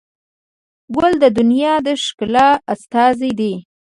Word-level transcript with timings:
ګل 0.95 1.13
د 1.23 1.25
دنیا 1.37 1.73
د 1.85 1.87
ښکلا 2.03 2.47
استازی 2.73 3.31
دی. 3.39 3.53